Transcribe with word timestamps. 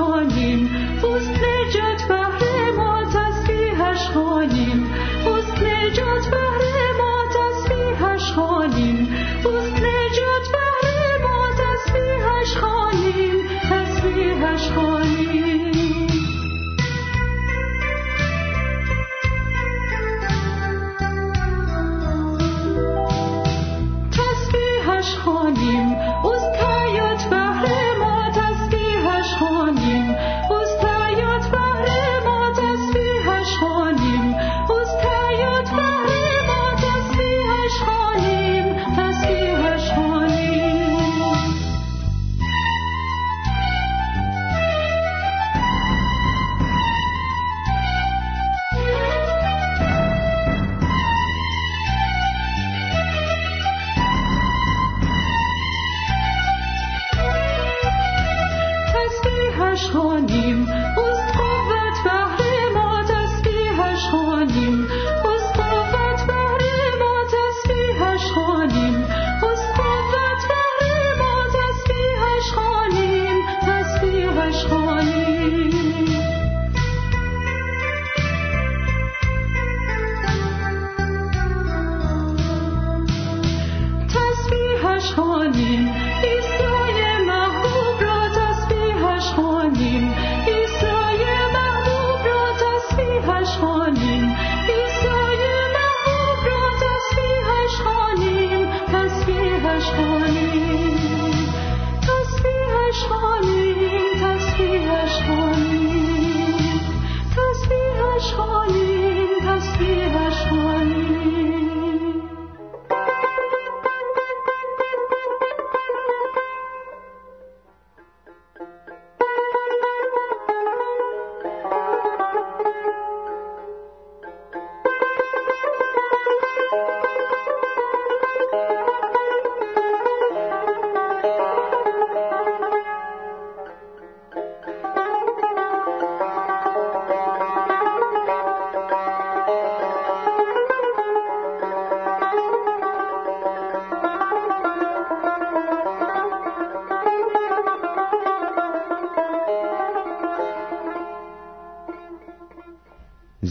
کنیم. 0.00 0.68
حسن 1.02 2.19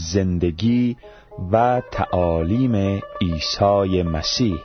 زندگی 0.00 0.96
و 1.52 1.82
تعالیم 1.92 3.02
عیسی 3.20 4.02
مسیح. 4.02 4.58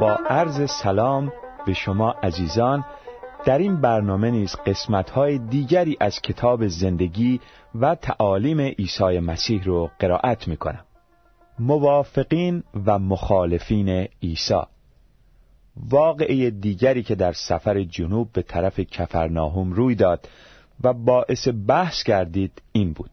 با 0.00 0.12
عرض 0.12 0.70
سلام 0.70 1.32
به 1.66 1.72
شما 1.74 2.10
عزیزان 2.10 2.84
در 3.48 3.58
این 3.58 3.80
برنامه 3.80 4.30
نیز 4.30 4.56
قسمت‌های 4.66 5.38
دیگری 5.38 5.96
از 6.00 6.20
کتاب 6.20 6.66
زندگی 6.66 7.40
و 7.74 7.94
تعالیم 7.94 8.60
عیسی 8.60 9.18
مسیح 9.18 9.64
رو 9.64 9.90
قرائت 9.98 10.48
می‌کنم. 10.48 10.84
موافقین 11.58 12.62
و 12.86 12.98
مخالفین 12.98 14.08
عیسی. 14.22 14.62
واقعه 15.76 16.50
دیگری 16.50 17.02
که 17.02 17.14
در 17.14 17.32
سفر 17.32 17.82
جنوب 17.82 18.32
به 18.32 18.42
طرف 18.42 18.80
کفرناهم 18.80 19.72
روی 19.72 19.94
داد 19.94 20.28
و 20.84 20.92
باعث 20.92 21.48
بحث 21.66 22.02
گردید 22.02 22.62
این 22.72 22.92
بود. 22.92 23.10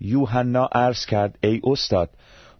یوحنا 0.00 0.68
عرض 0.72 1.06
کرد 1.06 1.38
ای 1.42 1.60
استاد 1.64 2.10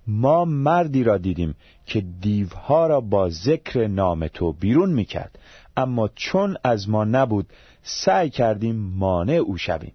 ما 0.06 0.44
مردی 0.44 1.04
را 1.04 1.18
دیدیم 1.18 1.54
که 1.86 2.00
دیوها 2.20 2.86
را 2.86 3.00
با 3.00 3.28
ذکر 3.28 3.86
نام 3.86 4.28
تو 4.28 4.52
بیرون 4.52 4.92
می‌کرد 4.92 5.38
اما 5.76 6.08
چون 6.08 6.56
از 6.64 6.88
ما 6.88 7.04
نبود 7.04 7.46
سعی 7.82 8.30
کردیم 8.30 8.76
مانع 8.76 9.32
او 9.32 9.58
شویم. 9.58 9.92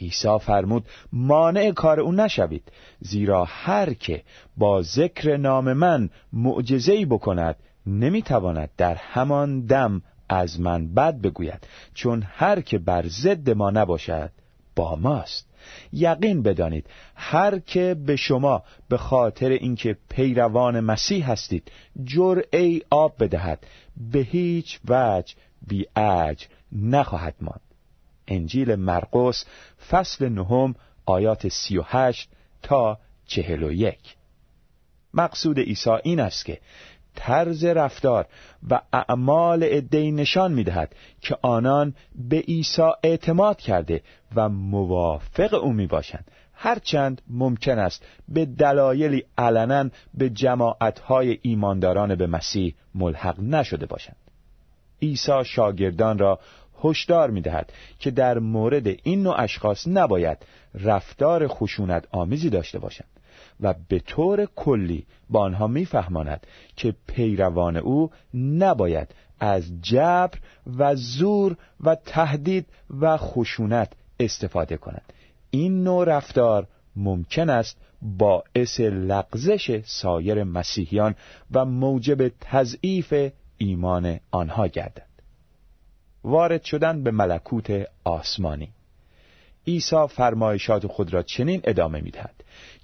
عیسی 0.00 0.38
فرمود 0.38 0.84
مانع 1.12 1.70
کار 1.70 2.00
او 2.00 2.12
نشوید 2.12 2.72
زیرا 3.00 3.44
هر 3.44 3.94
که 3.94 4.22
با 4.56 4.82
ذکر 4.82 5.36
نام 5.36 5.72
من 5.72 6.10
معجزه‌ای 6.32 7.04
بکند 7.04 7.56
نمی‌تواند 7.86 8.70
در 8.76 8.94
همان 8.94 9.60
دم 9.60 10.02
از 10.28 10.60
من 10.60 10.94
بد 10.94 11.20
بگوید 11.20 11.66
چون 11.94 12.22
هر 12.22 12.60
که 12.60 12.78
بر 12.78 13.06
ضد 13.08 13.50
ما 13.50 13.70
نباشد 13.70 14.30
با 14.76 14.96
ماست. 14.96 15.46
یقین 15.92 16.42
بدانید 16.42 16.86
هر 17.14 17.58
که 17.58 17.96
به 18.06 18.16
شما 18.16 18.62
به 18.88 18.96
خاطر 18.96 19.48
اینکه 19.48 19.96
پیروان 20.08 20.80
مسیح 20.80 21.30
هستید 21.30 21.72
جرعه 22.04 22.80
آب 22.90 23.14
بدهد 23.24 23.66
به 24.12 24.18
هیچ 24.18 24.80
وجه 24.88 25.34
بی 25.66 25.86
نخواهد 26.72 27.34
ماند. 27.40 27.60
انجیل 28.28 28.74
مرقس 28.74 29.44
فصل 29.90 30.28
نهم 30.28 30.74
آیات 31.06 31.48
سی 31.48 31.78
و 31.78 31.82
هشت 31.86 32.30
تا 32.62 32.98
چهل 33.26 33.62
و 33.62 33.72
یک. 33.72 34.16
مقصود 35.14 35.58
عیسی 35.58 35.90
این 36.02 36.20
است 36.20 36.44
که 36.44 36.60
طرز 37.16 37.64
رفتار 37.64 38.26
و 38.70 38.80
اعمال 38.92 39.60
ادهی 39.62 40.12
نشان 40.12 40.52
می‌دهد 40.52 40.94
که 41.20 41.36
آنان 41.42 41.94
به 42.28 42.38
عیسی 42.38 42.90
اعتماد 43.02 43.58
کرده 43.58 44.02
و 44.36 44.48
موافق 44.48 45.54
او 45.54 45.72
می 45.72 45.86
باشند 45.86 46.30
هرچند 46.54 47.22
ممکن 47.30 47.78
است 47.78 48.04
به 48.28 48.44
دلایلی 48.44 49.24
علنا 49.38 49.90
به 50.14 50.30
جماعتهای 50.30 51.38
ایمانداران 51.42 52.14
به 52.14 52.26
مسیح 52.26 52.74
ملحق 52.94 53.40
نشده 53.40 53.86
باشند. 53.86 54.16
عیسی 55.02 55.44
شاگردان 55.44 56.18
را 56.18 56.40
هشدار 56.84 57.30
می‌دهد 57.30 57.72
که 57.98 58.10
در 58.10 58.38
مورد 58.38 58.86
این 58.86 59.22
نوع 59.22 59.40
اشخاص 59.40 59.88
نباید 59.88 60.38
رفتار 60.74 61.48
خشونت 61.48 62.04
آمیزی 62.10 62.50
داشته 62.50 62.78
باشند. 62.78 63.08
و 63.60 63.74
به 63.88 63.98
طور 63.98 64.46
کلی 64.56 65.06
با 65.30 65.40
آنها 65.40 65.66
میفهماند 65.66 66.46
که 66.76 66.94
پیروان 67.06 67.76
او 67.76 68.10
نباید 68.34 69.14
از 69.40 69.82
جبر 69.82 70.38
و 70.78 70.94
زور 70.94 71.56
و 71.80 71.94
تهدید 71.94 72.66
و 73.00 73.16
خشونت 73.16 73.92
استفاده 74.20 74.76
کنند 74.76 75.12
این 75.50 75.84
نوع 75.84 76.04
رفتار 76.04 76.66
ممکن 76.96 77.50
است 77.50 77.76
باعث 78.02 78.80
لغزش 78.80 79.80
سایر 79.84 80.44
مسیحیان 80.44 81.14
و 81.52 81.64
موجب 81.64 82.28
تضعیف 82.40 83.32
ایمان 83.58 84.20
آنها 84.30 84.66
گردد. 84.66 85.06
وارد 86.24 86.62
شدن 86.62 87.02
به 87.02 87.10
ملکوت 87.10 87.88
آسمانی. 88.04 88.68
عیسی 89.66 90.06
فرمایشات 90.08 90.86
خود 90.86 91.14
را 91.14 91.22
چنین 91.22 91.60
ادامه 91.64 92.00
می‌دهد 92.00 92.34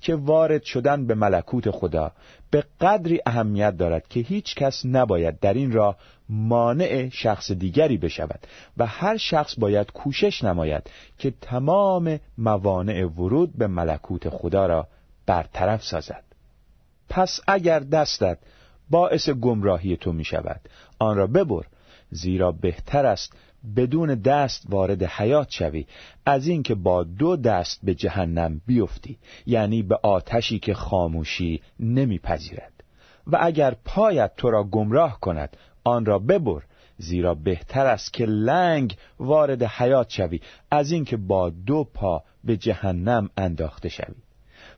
که 0.01 0.15
وارد 0.15 0.63
شدن 0.63 1.07
به 1.07 1.15
ملکوت 1.15 1.71
خدا 1.71 2.13
به 2.51 2.65
قدری 2.81 3.21
اهمیت 3.27 3.77
دارد 3.77 4.09
که 4.09 4.21
هیچ 4.21 4.55
کس 4.55 4.87
نباید 4.87 5.41
در 5.41 5.55
این 5.55 5.73
راه 5.73 5.97
مانع 6.29 7.09
شخص 7.09 7.53
دیگری 7.53 7.97
بشود 7.97 8.47
و 8.77 8.87
هر 8.87 9.17
شخص 9.17 9.59
باید 9.59 9.93
کوشش 9.93 10.45
نماید 10.45 10.91
که 11.19 11.33
تمام 11.41 12.21
موانع 12.39 13.05
ورود 13.05 13.59
به 13.59 13.67
ملکوت 13.67 14.29
خدا 14.29 14.67
را 14.67 14.87
برطرف 15.27 15.83
سازد. 15.83 16.25
پس 17.09 17.41
اگر 17.47 17.81
دستت 17.81 18.39
باعث 18.91 19.31
گمراهی 19.31 19.97
تو 19.97 20.13
می 20.13 20.25
شود 20.25 20.61
آن 20.99 21.17
را 21.17 21.27
ببر 21.27 21.65
زیرا 22.11 22.53
بهتر 22.53 23.07
است 23.07 23.33
بدون 23.77 24.15
دست 24.15 24.67
وارد 24.69 25.03
حیات 25.03 25.51
شوی 25.51 25.87
از 26.27 26.47
اینکه 26.47 26.75
با 26.75 27.05
دو 27.05 27.37
دست 27.37 27.81
به 27.83 27.95
جهنم 27.95 28.61
بیفتی 28.67 29.19
یعنی 29.47 29.83
به 29.83 29.99
آتشی 30.03 30.59
که 30.59 30.75
خاموشی 30.75 31.63
نمیپذیرد. 31.81 32.73
و 33.27 33.39
اگر 33.41 33.77
پایت 33.85 34.33
تو 34.37 34.51
را 34.51 34.65
گمراه 34.65 35.21
کند 35.21 35.57
آن 35.85 36.05
را 36.05 36.19
ببر 36.19 36.63
زیرا 36.99 37.35
بهتر 37.35 37.87
است 37.87 38.13
که 38.13 38.27
لنگ 38.27 38.97
وارد 39.19 39.63
حیات 39.63 40.11
شوی 40.11 40.41
از 40.71 40.93
اینکه 40.93 41.17
با 41.17 41.51
دو 41.51 41.85
پا 41.85 42.23
به 42.45 42.57
جهنم 42.57 43.31
انداخته 43.37 43.89
شوی. 43.89 44.15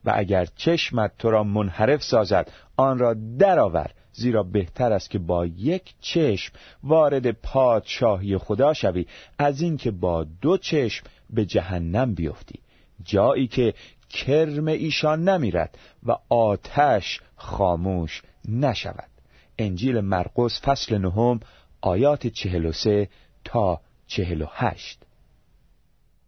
و 0.04 0.12
اگر 0.14 0.46
چشمت 0.56 1.12
تو 1.18 1.30
را 1.30 1.44
منحرف 1.44 2.02
سازد 2.02 2.52
آن 2.76 2.98
را 2.98 3.14
درآور 3.38 3.90
زیرا 4.14 4.42
بهتر 4.42 4.92
است 4.92 5.10
که 5.10 5.18
با 5.18 5.46
یک 5.46 5.94
چشم 6.00 6.52
وارد 6.82 7.30
پادشاهی 7.30 8.38
خدا 8.38 8.74
شوی 8.74 9.06
از 9.38 9.60
اینکه 9.60 9.90
با 9.90 10.24
دو 10.24 10.58
چشم 10.58 11.06
به 11.30 11.44
جهنم 11.44 12.14
بیفتی. 12.14 12.60
جایی 13.04 13.46
که 13.46 13.74
کرم 14.10 14.66
ایشان 14.66 15.28
نمیرد 15.28 15.78
و 16.06 16.16
آتش 16.28 17.20
خاموش 17.36 18.22
نشود. 18.48 19.10
انجیل 19.58 20.00
مرقس 20.00 20.60
فصل 20.62 20.98
نهم 20.98 21.40
آیات 21.80 22.26
چهل 22.26 22.66
و 22.66 22.72
سه 22.72 23.08
تا 23.44 23.80
چهل 24.06 24.42
و 24.42 24.46
هشت. 24.50 24.98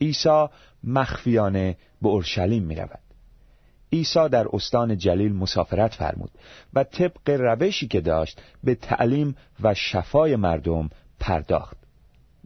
عیسی 0.01 0.47
مخفیانه 0.85 1.77
به 2.03 2.09
اورشلیم 2.09 2.63
می 2.63 2.75
رود 2.75 3.06
عیسی 3.97 4.29
در 4.29 4.47
استان 4.53 4.99
جلیل 4.99 5.33
مسافرت 5.33 5.95
فرمود 5.95 6.31
و 6.75 6.85
طبق 6.85 7.31
روشی 7.31 7.89
که 7.89 8.01
داشت 8.01 8.41
به 8.65 8.75
تعلیم 8.75 9.37
و 9.63 9.75
شفای 9.75 10.37
مردم 10.37 10.91
پرداخت. 11.21 11.77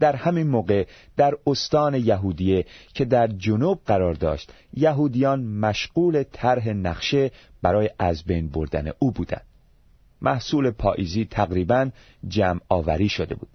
در 0.01 0.17
همین 0.17 0.47
موقع 0.47 0.87
در 1.17 1.35
استان 1.47 1.95
یهودیه 1.95 2.65
که 2.95 3.05
در 3.05 3.27
جنوب 3.27 3.81
قرار 3.87 4.15
داشت 4.15 4.53
یهودیان 4.75 5.45
مشغول 5.45 6.23
طرح 6.23 6.69
نقشه 6.69 7.31
برای 7.63 7.91
از 7.99 8.25
بین 8.25 8.49
بردن 8.49 8.93
او 8.99 9.11
بودند. 9.11 9.45
محصول 10.23 10.71
پاییزی 10.71 11.25
تقریبا 11.25 11.91
جمع 12.29 12.61
آوری 12.69 13.09
شده 13.09 13.35
بود. 13.35 13.49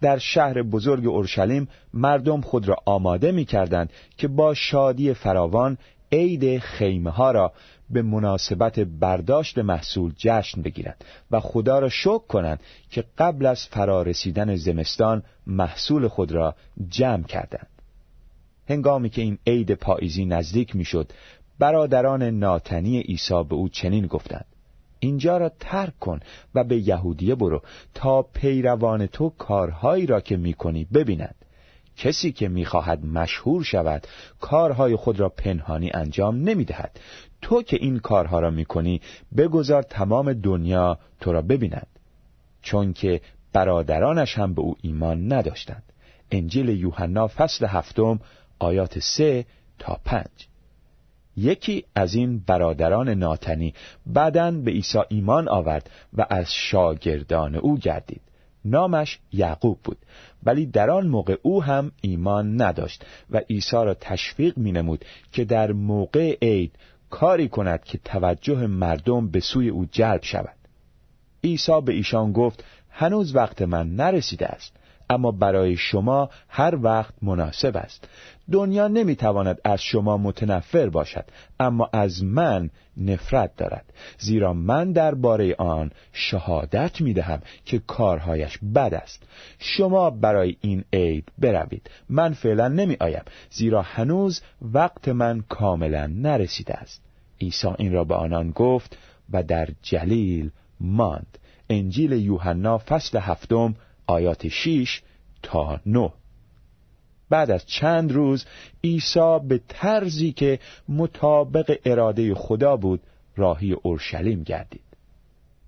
در 0.00 0.18
شهر 0.18 0.62
بزرگ 0.62 1.06
اورشلیم 1.06 1.68
مردم 1.94 2.40
خود 2.40 2.68
را 2.68 2.76
آماده 2.86 3.32
می 3.32 3.44
کردند 3.44 3.90
که 4.16 4.28
با 4.28 4.54
شادی 4.54 5.14
فراوان 5.14 5.78
عید 6.12 6.58
خیمه 6.58 7.10
ها 7.10 7.30
را 7.30 7.52
به 7.90 8.02
مناسبت 8.02 8.80
برداشت 8.80 9.58
محصول 9.58 10.12
جشن 10.16 10.62
بگیرند 10.62 11.04
و 11.30 11.40
خدا 11.40 11.78
را 11.78 11.88
شکر 11.88 12.26
کنند 12.26 12.60
که 12.90 13.04
قبل 13.18 13.46
از 13.46 13.66
فرارسیدن 13.66 14.56
زمستان 14.56 15.22
محصول 15.46 16.08
خود 16.08 16.32
را 16.32 16.54
جمع 16.88 17.22
کردند. 17.22 17.68
هنگامی 18.68 19.10
که 19.10 19.22
این 19.22 19.38
عید 19.46 19.74
پاییزی 19.74 20.24
نزدیک 20.24 20.76
می‌شد 20.76 21.12
برادران 21.58 22.22
ناتنی 22.22 23.00
عیسی 23.00 23.44
به 23.48 23.54
او 23.54 23.68
چنین 23.68 24.06
گفتند. 24.06 24.46
اینجا 25.00 25.36
را 25.36 25.48
ترک 25.60 25.98
کن 25.98 26.20
و 26.54 26.64
به 26.64 26.76
یهودیه 26.76 27.34
برو 27.34 27.62
تا 27.94 28.22
پیروان 28.22 29.06
تو 29.06 29.28
کارهایی 29.28 30.06
را 30.06 30.20
که 30.20 30.36
می‌کنی 30.36 30.84
ببینند 30.84 31.34
کسی 32.00 32.32
که 32.32 32.48
می‌خواهد 32.48 33.04
مشهور 33.04 33.64
شود 33.64 34.06
کارهای 34.40 34.96
خود 34.96 35.20
را 35.20 35.28
پنهانی 35.28 35.90
انجام 35.94 36.36
نمی‌دهد. 36.36 37.00
تو 37.42 37.62
که 37.62 37.76
این 37.80 37.98
کارها 37.98 38.40
را 38.40 38.50
می‌کنی 38.50 39.00
بگذار 39.36 39.82
تمام 39.82 40.32
دنیا 40.32 40.98
تو 41.20 41.32
را 41.32 41.42
ببیند. 41.42 41.86
چون 42.62 42.92
که 42.92 43.20
برادرانش 43.52 44.38
هم 44.38 44.54
به 44.54 44.60
او 44.62 44.76
ایمان 44.82 45.32
نداشتند. 45.32 45.82
انجیل 46.30 46.68
یوحنا 46.68 47.28
فصل 47.28 47.66
هفتم 47.66 48.20
آیات 48.58 48.98
سه 48.98 49.44
تا 49.78 50.00
پنج. 50.04 50.48
یکی 51.36 51.84
از 51.94 52.14
این 52.14 52.38
برادران 52.46 53.08
ناتنی 53.08 53.74
بعدا 54.06 54.50
به 54.50 54.70
عیسی 54.70 54.98
ایمان 55.08 55.48
آورد 55.48 55.90
و 56.12 56.26
از 56.30 56.54
شاگردان 56.54 57.54
او 57.54 57.78
گردید. 57.78 58.29
نامش 58.64 59.18
یعقوب 59.32 59.78
بود. 59.84 59.98
ولی 60.42 60.66
در 60.66 60.90
آن 60.90 61.06
موقع 61.06 61.36
او 61.42 61.62
هم 61.62 61.92
ایمان 62.00 62.62
نداشت 62.62 63.04
و 63.30 63.40
عیسی 63.50 63.76
را 63.76 63.94
تشویق 63.94 64.58
می 64.58 64.72
نمود 64.72 65.04
که 65.32 65.44
در 65.44 65.72
موقع 65.72 66.36
عید 66.42 66.72
کاری 67.10 67.48
کند 67.48 67.84
که 67.84 67.98
توجه 68.04 68.66
مردم 68.66 69.28
به 69.28 69.40
سوی 69.40 69.68
او 69.68 69.86
جلب 69.92 70.22
شود. 70.22 70.56
عیسی 71.44 71.80
به 71.84 71.92
ایشان 71.92 72.32
گفت 72.32 72.64
هنوز 72.90 73.36
وقت 73.36 73.62
من 73.62 73.96
نرسیده 73.96 74.46
است. 74.46 74.76
اما 75.10 75.30
برای 75.30 75.76
شما 75.76 76.30
هر 76.48 76.78
وقت 76.82 77.14
مناسب 77.22 77.76
است. 77.76 78.08
دنیا 78.52 78.88
نمی‌تواند 78.88 79.60
از 79.64 79.82
شما 79.82 80.16
متنفر 80.16 80.88
باشد 80.88 81.24
اما 81.60 81.90
از 81.92 82.24
من 82.24 82.70
نفرت 82.96 83.56
دارد. 83.56 83.84
زیرا 84.18 84.52
من 84.52 84.92
درباره 84.92 85.54
آن 85.58 85.90
شهادت 86.12 87.00
می‌دهم 87.00 87.40
که 87.64 87.78
کارهایش 87.78 88.58
بد 88.74 88.94
است. 88.94 89.22
شما 89.58 90.10
برای 90.10 90.56
این 90.60 90.84
عید 90.92 91.28
بروید. 91.38 91.90
من 92.08 92.32
فعلا 92.32 92.68
نمی 92.68 92.96
آیم 93.00 93.24
زیرا 93.50 93.82
هنوز 93.82 94.42
وقت 94.62 95.08
من 95.08 95.40
کاملا 95.48 96.06
نرسیده 96.06 96.74
است. 96.74 97.02
عیسی 97.40 97.68
این 97.78 97.92
را 97.92 98.04
به 98.04 98.14
آنان 98.14 98.50
گفت 98.50 98.98
و 99.32 99.42
در 99.42 99.68
جلیل 99.82 100.50
ماند. 100.80 101.38
انجیل 101.70 102.12
یوحنا 102.12 102.78
فصل 102.78 103.18
هفتم 103.18 103.74
آیات 104.10 104.48
6 104.48 105.00
تا 105.42 105.80
9 105.86 106.12
بعد 107.30 107.50
از 107.50 107.66
چند 107.66 108.12
روز 108.12 108.44
عیسی 108.84 109.38
به 109.48 109.60
طرزی 109.68 110.32
که 110.32 110.58
مطابق 110.88 111.78
اراده 111.84 112.34
خدا 112.34 112.76
بود 112.76 113.00
راهی 113.36 113.72
اورشلیم 113.72 114.42
گردید. 114.42 114.84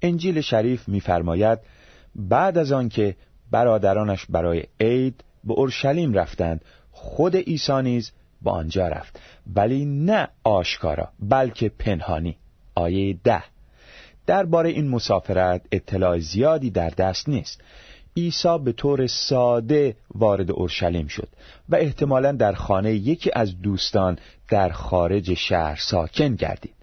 انجیل 0.03 0.41
شریف 0.41 0.89
می‌فرماید 0.89 1.59
بعد 2.17 2.59
از 2.59 2.73
آنکه 2.73 3.17
برادرانش 3.51 4.27
برای 4.29 4.65
عید 4.81 5.25
به 5.45 5.53
اورشلیم 5.53 6.13
رفتند 6.13 6.65
خود 6.93 7.37
عیسی 7.37 7.83
نیز 7.83 8.13
به 8.43 8.51
آنجا 8.51 8.89
رفت. 8.89 9.21
ولی 9.55 9.85
نه 9.85 10.29
آشکارا 10.45 11.09
بلکه 11.21 11.69
پنهانی. 11.69 12.37
آیه 12.75 13.17
ده. 13.25 13.43
درباره 14.27 14.71
این 14.71 14.89
مسافرت 14.89 15.63
اطلاع 15.73 16.19
زیادی 16.19 16.71
در 16.71 16.89
دست 16.89 17.29
نیست. 17.29 17.61
عیسی 18.16 18.59
به 18.64 18.73
طور 18.73 19.07
ساده 19.07 19.97
وارد 20.14 20.50
اورشلیم 20.50 21.07
شد 21.07 21.28
و 21.69 21.76
احتمالا 21.76 22.33
در 22.33 22.52
خانه 22.52 22.95
یکی 22.95 23.31
از 23.35 23.61
دوستان 23.62 24.19
در 24.49 24.69
خارج 24.69 25.35
شهر 25.35 25.76
ساکن 25.76 26.35
گردید. 26.35 26.75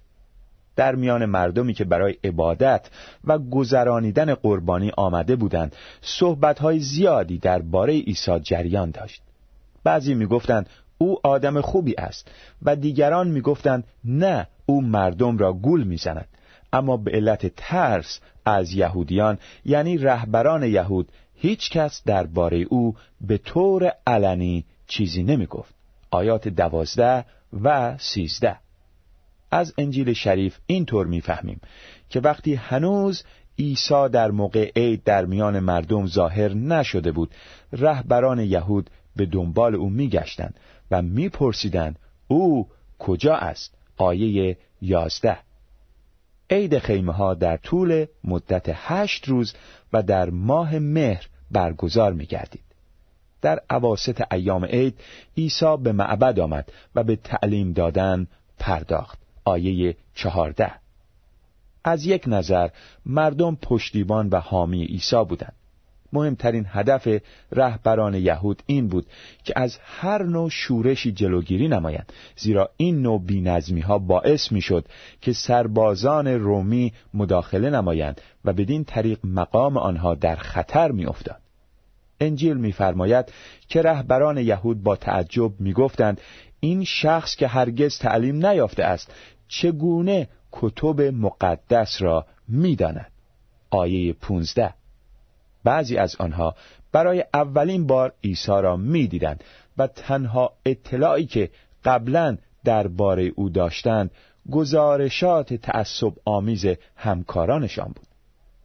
در 0.76 0.96
میان 0.96 1.26
مردمی 1.26 1.74
که 1.74 1.84
برای 1.84 2.16
عبادت 2.24 2.90
و 3.24 3.40
گذرانیدن 3.40 4.34
قربانی 4.34 4.92
آمده 4.98 5.36
بودند 5.36 5.76
صحبتهای 6.02 6.80
زیادی 6.80 7.38
درباره 7.38 7.94
عیسی 7.94 8.40
جریان 8.40 8.92
داشت. 8.92 9.22
بعضی 9.84 10.14
می‌گفتند 10.14 10.70
او 10.98 11.20
آدم 11.24 11.62
خوبی 11.62 11.96
است 11.98 12.32
و 12.62 12.76
دیگران 12.76 13.28
می‌گفتند 13.28 13.84
نه 14.04 14.48
او 14.66 14.82
مردم 14.82 15.38
را 15.38 15.54
گول 15.54 15.84
می‌زند. 15.84 16.28
اما 16.74 16.98
به 16.98 17.12
علت 17.12 17.56
ترس 17.56 18.20
از 18.46 18.74
یهودیان 18.74 19.38
یعنی 19.66 19.98
رهبران 19.98 20.64
یهود 20.64 21.12
هیچ 21.36 21.70
کس 21.70 22.04
درباره 22.06 22.58
او 22.58 22.96
به 23.22 23.38
طور 23.38 23.92
علنی 24.08 24.66
چیزی 24.88 25.24
نمی 25.24 25.46
گفت. 25.46 25.74
آیات 26.12 26.48
دوازده 26.48 27.26
و 27.64 27.98
سیزده. 27.98 28.56
از 29.52 29.74
انجیل 29.78 30.14
شریف 30.14 30.58
اینطور 30.66 31.08
می‌فهمیم 31.08 31.62
که 32.10 32.20
وقتی 32.20 32.56
هنوز 32.56 33.24
عیسی 33.60 34.10
در 34.12 34.32
موقع 34.32 34.72
عید 34.76 35.04
در 35.04 35.26
میان 35.26 35.60
مردم 35.60 36.08
ظاهر 36.08 36.54
نشده 36.54 37.12
بود 37.12 37.32
رهبران 37.74 38.40
یهود 38.40 38.90
به 39.16 39.26
دنبال 39.26 39.76
او 39.76 39.90
میگشتند 39.90 40.60
و 40.92 41.02
میپرسیدند 41.02 42.00
او 42.28 42.68
کجا 43.00 43.36
است؟ 43.36 43.74
آیه 43.98 44.58
یازده. 44.82 45.38
عید 46.50 46.80
خیمه 46.80 47.14
ها 47.14 47.34
در 47.34 47.58
طول 47.58 48.06
مدت 48.24 48.66
هشت 48.74 49.28
روز 49.28 49.54
و 49.94 50.04
در 50.04 50.30
ماه 50.30 50.80
مهر 50.80 51.28
برگزار 51.52 52.14
می 52.14 52.26
گردید. 52.26 52.64
در 53.42 53.60
عواست 53.70 54.34
ایام 54.34 54.66
عید 54.66 55.00
عیسی 55.38 55.78
به 55.84 55.92
معبد 55.92 56.40
آمد 56.40 56.72
و 56.96 57.04
به 57.04 57.16
تعلیم 57.16 57.74
دادن 57.74 58.28
پرداخت. 58.60 59.20
آیه 59.46 59.96
چهارده. 60.16 60.72
از 61.84 62.06
یک 62.06 62.24
نظر 62.28 62.70
مردم 63.06 63.56
پشتیبان 63.56 64.30
و 64.30 64.40
حامی 64.40 64.86
عیسی 64.86 65.24
بودند. 65.30 65.56
مهمترین 66.14 66.66
هدف 66.70 67.08
رهبران 67.52 68.14
یهود 68.14 68.64
این 68.66 68.88
بود 68.88 69.06
که 69.44 69.54
از 69.56 69.78
هر 69.84 70.24
نوع 70.24 70.50
شورشی 70.50 71.12
جلوگیری 71.12 71.68
نمایند 71.68 72.14
زیرا 72.36 72.70
این 72.78 73.02
نوع 73.02 73.22
بینظمی 73.22 73.82
ها 73.82 73.98
باعث 73.98 74.52
می 74.52 74.62
شد 74.62 74.86
که 75.22 75.34
سربازان 75.34 76.28
رومی 76.28 76.94
مداخله 77.14 77.70
نمایند 77.70 78.22
و 78.46 78.54
بدین 78.54 78.84
طریق 78.84 79.20
مقام 79.24 79.78
آنها 79.78 80.16
در 80.16 80.36
خطر 80.36 80.92
می 80.92 81.06
افتاد. 81.06 81.40
انجیل 82.22 82.58
میفرماید 82.58 83.26
که 83.68 83.82
رهبران 83.82 84.38
یهود 84.38 84.84
با 84.84 84.96
تعجب 84.96 85.60
می‌گفتند 85.60 86.22
این 86.60 86.84
شخص 86.84 87.36
که 87.36 87.48
هرگز 87.48 87.98
تعلیم 87.98 88.46
نیافته 88.46 88.84
است 88.84 89.14
چگونه 89.48 90.28
کتب 90.52 91.02
مقدس 91.02 92.02
را 92.02 92.26
می‌داند 92.48 93.12
آیه 93.70 94.14
15 94.14 94.74
بعضی 95.64 95.98
از 95.98 96.16
آنها 96.16 96.56
برای 96.92 97.26
اولین 97.34 97.88
بار 97.88 98.14
عیسی 98.24 98.52
را 98.52 98.78
می‌دیدند 98.78 99.44
و 99.78 99.88
تنها 99.88 100.54
اطلاعی 100.66 101.26
که 101.26 101.50
قبلا 101.86 102.38
درباره 102.64 103.32
او 103.36 103.50
داشتند 103.50 104.12
گزارشات 104.52 105.54
تعصب 105.54 106.14
آمیز 106.26 106.66
همکارانشان 106.96 107.88
بود. 107.88 108.08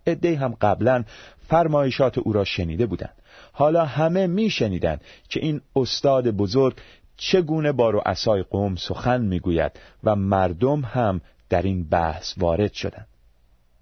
عده 0.07 0.37
هم 0.37 0.57
قبلا 0.61 1.05
فرمایشات 1.49 2.19
او 2.19 2.33
را 2.33 2.45
شنیده 2.45 2.87
بودند. 2.87 3.15
حالا 3.53 3.85
همه 3.85 4.27
میشنیدند 4.27 5.01
که 5.29 5.41
این 5.41 5.61
استاد 5.77 6.31
بزرگ 6.31 6.77
چگونه 7.17 7.73
با 7.73 7.91
رؤسای 7.91 8.43
قوم 8.43 8.77
سخن 8.77 9.21
می‌گوید 9.21 9.73
و 10.05 10.17
مردم 10.17 10.81
هم 10.81 11.21
در 11.49 11.63
این 11.63 11.85
بحث 11.85 12.35
وارد 12.37 12.73
شدند. 12.73 13.07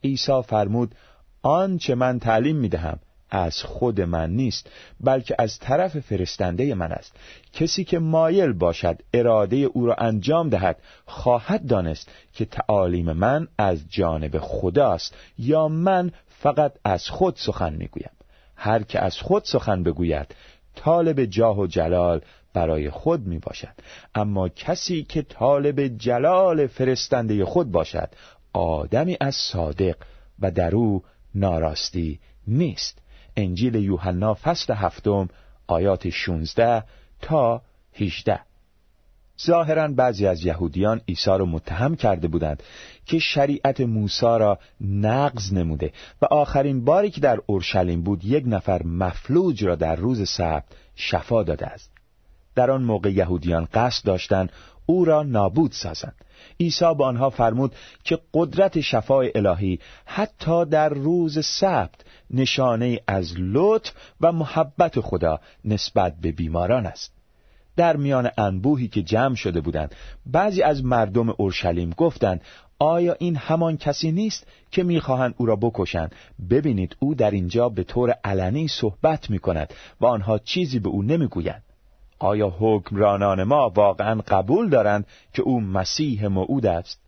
عیسی 0.05 0.43
فرمود 0.43 0.95
آنچه 1.43 1.95
من 1.95 2.19
تعلیم 2.19 2.57
می‌دهم 2.57 2.99
از 3.31 3.63
خود 3.63 4.01
من 4.01 4.31
نیست 4.31 4.71
بلکه 5.01 5.35
از 5.39 5.59
طرف 5.59 5.99
فرستنده 5.99 6.75
من 6.75 6.93
است. 6.93 7.17
کسی 7.53 7.85
که 7.85 7.99
مایل 7.99 8.53
باشد 8.53 9.03
اراده 9.15 9.57
او 9.57 9.87
را 9.87 9.95
انجام 9.95 10.49
دهد 10.49 10.79
خواهد 11.07 11.67
دانست 11.67 12.09
که 12.33 12.45
تعالیم 12.45 13.13
من 13.13 13.49
از 13.59 13.81
جانب 13.89 14.39
خداست 14.39 15.15
یا 15.39 15.69
من 15.69 16.13
فقط 16.29 16.73
از 16.85 17.09
خود 17.09 17.37
سخن 17.37 17.73
می‌گویم. 17.73 18.11
هر 18.57 18.83
که 18.83 19.01
از 19.01 19.19
خود 19.19 19.45
سخن 19.45 19.83
بگوید 19.83 20.35
طالب 20.77 21.25
جاه 21.25 21.59
و 21.59 21.67
جلال 21.67 22.21
برای 22.55 22.91
خود 22.91 23.27
می 23.27 23.39
باشد 23.39 23.75
اما 24.15 24.49
کسی 24.49 25.03
که 25.03 25.23
طالب 25.23 25.81
جلال 25.81 26.67
فرستنده 26.67 27.45
خود 27.45 27.71
باشد 27.71 28.09
آدمی 28.53 29.17
از 29.21 29.35
صادق 29.35 29.97
و 30.41 30.51
در 30.51 30.75
او 30.75 31.03
ناراستی 31.35 32.21
نیست. 32.47 32.99
انجیل 33.37 33.75
یوحنا 33.75 34.35
فصل 34.35 34.75
هفتم 34.75 35.29
آیات 35.67 36.09
16 36.09 36.85
تا 37.21 37.63
18 37.93 38.41
ظاهرا 39.47 39.89
بعضی 39.89 40.27
از 40.27 40.45
یهودیان 40.45 41.01
عیسی 41.09 41.31
را 41.31 41.45
متهم 41.45 41.97
کرده 41.97 42.29
بودند 42.29 42.63
که 43.07 43.19
شریعت 43.19 43.81
موسی 43.81 44.27
را 44.27 44.59
نقض 44.81 45.53
نموده 45.53 45.93
و 46.23 46.27
آخرین 46.27 46.85
باری 46.85 47.11
که 47.11 47.21
در 47.21 47.41
اورشلیم 47.47 48.03
بود 48.03 48.25
یک 48.25 48.45
نفر 48.47 48.83
مفلوج 48.83 49.65
را 49.65 49.75
در 49.75 49.97
روز 49.97 50.29
سبت 50.29 50.65
شفا 50.95 51.43
داده 51.43 51.67
است. 51.67 51.91
در 52.55 52.71
آن 52.71 52.83
موقع 52.83 53.11
یهودیان 53.11 53.69
قصد 53.75 54.05
داشتند 54.05 54.53
او 54.87 55.05
را 55.05 55.23
نابود 55.23 55.73
سازند. 55.73 56.15
عیسی 56.61 56.95
به 56.99 57.05
آنها 57.05 57.31
فرمود 57.31 57.75
که 58.05 58.19
قدرت 58.35 58.81
شفای 58.81 59.33
الهی 59.35 59.79
حتی 60.05 60.65
در 60.65 60.89
روز 60.89 61.47
سبت 61.47 61.95
نشانه 62.31 63.01
از 63.07 63.35
لطف 63.39 63.93
و 64.21 64.33
محبت 64.33 65.01
خدا 65.01 65.41
نسبت 65.65 66.15
به 66.21 66.33
بیماران 66.33 66.87
است. 66.87 67.13
در 67.77 67.97
میان 67.97 68.31
انبوهی 68.39 68.89
که 68.89 69.03
جمع 69.03 69.35
شده 69.35 69.61
بودند 69.61 69.95
بعضی 70.27 70.63
از 70.63 70.85
مردم 70.85 71.35
اورشلیم 71.39 71.91
گفتند 71.91 72.41
آیا 72.79 73.17
این 73.19 73.37
همان 73.37 73.77
کسی 73.77 74.13
نیست 74.13 74.47
که 74.71 74.83
می‌خواهند 74.83 75.35
او 75.37 75.47
را 75.47 75.57
بکشند؟ 75.57 76.15
ببینید 76.51 76.97
او 76.99 77.15
در 77.15 77.31
اینجا 77.31 77.69
به 77.69 77.85
طور 77.85 78.11
علنی 78.25 78.69
صحبت 78.69 79.31
می 79.31 79.39
کند 79.39 79.75
و 80.01 80.07
آنها 80.07 80.39
چیزی 80.39 80.79
به 80.79 80.89
او 80.89 81.03
نمی‌گویند. 81.03 81.63
آیا 82.23 82.55
حکمرانان 82.59 83.43
ما 83.45 83.69
واقعا 83.69 84.21
قبول 84.29 84.69
دارند 84.69 85.07
که 85.33 85.43
او 85.43 85.61
مسیح 85.61 86.27
موعود 86.27 86.67
است؟ 86.67 87.01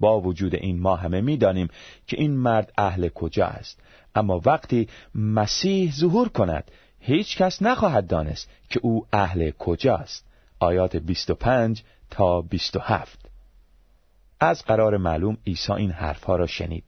با 0.00 0.20
وجود 0.20 0.54
این 0.54 0.80
ما 0.80 0.96
همه 0.96 1.20
می‌دانیم 1.20 1.68
که 2.06 2.20
این 2.20 2.36
مرد 2.36 2.72
اهل 2.78 3.08
کجا 3.08 3.46
است. 3.46 3.80
اما 4.14 4.40
وقتی 4.44 4.88
مسیح 5.14 5.92
ظهور 5.92 6.28
کند 6.28 6.70
هیچ 7.00 7.36
کس 7.36 7.62
نخواهد 7.62 8.06
دانست 8.06 8.50
که 8.70 8.80
او 8.82 9.06
اهل 9.12 9.50
کجاست 9.50 10.26
آیات 10.60 10.96
25 10.96 11.82
تا 12.10 12.40
27 12.40 13.18
از 14.40 14.64
قرار 14.64 14.96
معلوم 14.96 15.36
عیسی 15.46 15.72
این 15.72 15.90
حرفها 15.90 16.36
را 16.36 16.46
شنید 16.46 16.84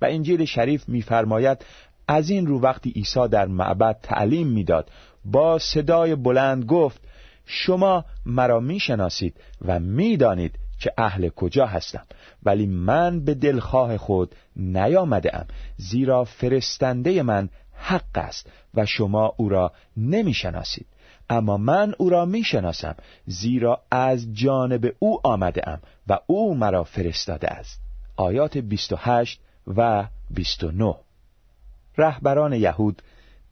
و 0.00 0.04
انجیل 0.04 0.44
شریف 0.44 0.88
می‌فرماید 0.88 1.64
از 2.08 2.30
این 2.30 2.46
رو 2.46 2.60
وقتی 2.60 2.90
عیسی 2.90 3.28
در 3.28 3.46
معبد 3.46 3.98
تعلیم 4.02 4.46
می‌داد 4.46 4.90
با 5.24 5.58
صدای 5.58 6.14
بلند 6.14 6.64
گفت 6.64 7.00
شما 7.46 8.04
مرا 8.26 8.60
می‌شناسید 8.60 9.36
و 9.64 9.78
می‌دانید 9.80 10.58
که 10.78 10.92
اهل 10.98 11.28
کجا 11.28 11.66
هستم 11.66 12.06
ولی 12.42 12.66
من 12.66 13.20
به 13.20 13.34
دلخواه 13.34 13.96
خود 13.96 14.34
نیامده 14.56 15.36
ام 15.36 15.46
زیرا 15.76 16.24
فرستنده 16.24 17.22
من 17.22 17.48
حق 17.72 18.18
است 18.18 18.50
و 18.74 18.86
شما 18.86 19.34
او 19.36 19.48
را 19.48 19.72
نمی‌شناسید. 19.96 20.86
اما 21.30 21.56
من 21.56 21.94
او 21.98 22.10
را 22.10 22.24
می‌شناسم 22.24 22.94
زیرا 23.26 23.82
از 23.90 24.34
جانب 24.34 24.94
او 24.98 25.26
آمده 25.26 25.68
ام 25.68 25.78
و 26.08 26.18
او 26.26 26.54
مرا 26.54 26.84
فرستاده 26.84 27.48
است. 27.48 27.80
آیات 28.16 28.58
28 28.58 29.40
و 29.76 30.06
29 30.30 30.94
رهبران 31.98 32.52
یهود 32.52 33.02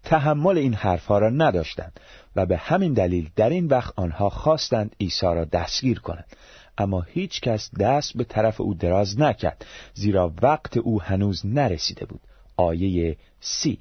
تحمل 0.04 0.58
این 0.58 0.74
حرفها 0.74 1.18
را 1.18 1.30
نداشتند 1.30 2.00
و 2.36 2.46
به 2.46 2.56
همین 2.56 2.92
دلیل 2.92 3.30
در 3.36 3.50
این 3.50 3.66
وقت 3.66 3.92
آنها 3.96 4.30
خواستند 4.30 4.96
عیسی 5.00 5.26
را 5.26 5.44
دستگیر 5.44 6.00
کنند. 6.00 6.36
اما 6.78 7.00
هیچ 7.00 7.40
کس 7.40 7.70
دست 7.80 8.16
به 8.16 8.24
طرف 8.24 8.60
او 8.60 8.74
دراز 8.74 9.20
نکرد 9.20 9.66
زیرا 9.94 10.32
وقت 10.42 10.76
او 10.76 11.02
هنوز 11.02 11.46
نرسیده 11.46 12.06
بود. 12.06 12.20
آیه 12.56 13.16
سی. 13.40 13.78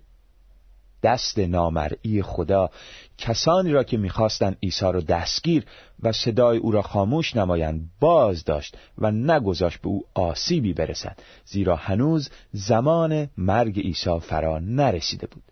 دست 1.03 1.39
نامرئی 1.39 2.21
خدا 2.21 2.69
کسانی 3.17 3.71
را 3.71 3.83
که 3.83 3.97
می‌خواستند 3.97 4.57
عیسی 4.63 4.85
را 4.85 4.99
دستگیر 4.99 5.65
و 6.03 6.11
صدای 6.11 6.57
او 6.57 6.71
را 6.71 6.81
خاموش 6.81 7.35
نمایند 7.35 7.89
باز 7.99 8.43
داشت 8.43 8.77
و 8.97 9.11
نگذاشت 9.11 9.81
به 9.81 9.87
او 9.87 10.05
آسیبی 10.13 10.73
برسد 10.73 11.19
زیرا 11.45 11.75
هنوز 11.75 12.29
زمان 12.51 13.29
مرگ 13.37 13.79
عیسی 13.79 14.19
فرا 14.19 14.59
نرسیده 14.59 15.27
بود. 15.27 15.43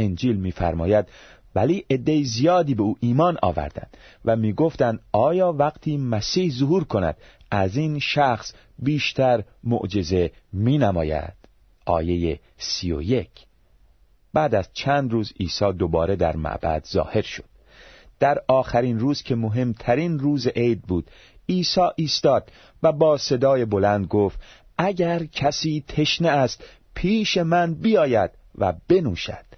انجیل 0.00 0.36
میفرماید 0.36 1.06
ولی 1.54 1.84
عده 1.90 2.22
زیادی 2.22 2.74
به 2.74 2.82
او 2.82 2.96
ایمان 3.00 3.36
آوردند 3.42 3.96
و 4.24 4.36
می‌گفتند 4.36 5.00
آیا 5.12 5.52
وقتی 5.52 5.96
مسیح 5.96 6.52
ظهور 6.52 6.84
کند 6.84 7.16
از 7.50 7.76
این 7.76 7.98
شخص 7.98 8.52
بیشتر 8.78 9.44
معجزه 9.64 10.30
می 10.52 10.78
نماید 10.78 11.32
آیه 11.86 12.40
سی 12.58 12.92
و 12.92 13.02
یک. 13.02 13.30
بعد 14.32 14.54
از 14.54 14.68
چند 14.72 15.12
روز 15.12 15.32
عیسی 15.40 15.72
دوباره 15.72 16.16
در 16.16 16.36
معبد 16.36 16.86
ظاهر 16.92 17.22
شد. 17.22 17.44
در 18.20 18.38
آخرین 18.48 18.98
روز 18.98 19.22
که 19.22 19.34
مهمترین 19.34 20.18
روز 20.18 20.46
عید 20.46 20.82
بود 20.82 21.10
عیسی 21.48 21.80
ایستاد 21.96 22.52
و 22.82 22.92
با 22.92 23.16
صدای 23.16 23.64
بلند 23.64 24.06
گفت 24.06 24.40
اگر 24.78 25.24
کسی 25.24 25.84
تشنه 25.88 26.28
است 26.28 26.64
پیش 26.94 27.36
من 27.36 27.74
بیاید 27.74 28.30
و 28.58 28.74
بنوشد. 28.88 29.49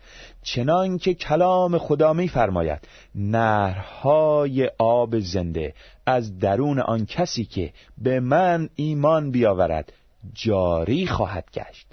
چنان 0.43 0.99
که 0.99 1.15
کلام 1.15 1.79
خدا 1.79 2.13
میفرماید 2.13 2.89
نهرهای 3.15 4.71
آب 4.79 5.19
زنده 5.19 5.75
از 6.07 6.39
درون 6.39 6.79
آن 6.79 7.07
کسی 7.07 7.45
که 7.45 7.73
به 7.99 8.21
من 8.21 8.69
ایمان 8.75 9.31
بیاورد 9.31 9.93
جاری 10.35 11.07
خواهد 11.07 11.45
گشت. 11.55 11.87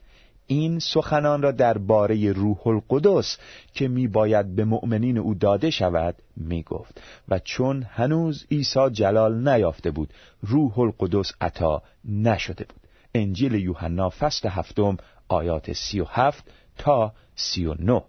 این 0.47 0.79
سخنان 0.79 1.41
را 1.41 1.51
درباره 1.51 2.31
روح 2.31 2.67
القدس 2.67 3.37
که 3.73 3.87
میباید 3.87 4.55
به 4.55 4.65
مؤمنین 4.65 5.17
او 5.17 5.33
داده 5.33 5.69
شود 5.69 6.15
می‌گفت. 6.37 7.01
و 7.29 7.39
چون 7.39 7.83
هنوز 7.83 8.45
عیسی 8.51 8.89
جلال 8.91 9.49
نیافته 9.49 9.91
بود 9.91 10.13
روح 10.41 10.79
القدس 10.79 11.31
عطا 11.41 11.81
نشده 12.05 12.65
بود. 12.69 12.79
انجیل 13.15 13.53
یوحنا 13.53 14.09
فصل 14.09 14.49
هفتم 14.49 14.97
آیات 15.27 15.73
سی 15.73 15.99
و 15.99 16.05
هفت 16.09 16.51
تا 16.77 17.13
سی 17.35 17.65
و 17.65 17.75
نو 17.79 18.01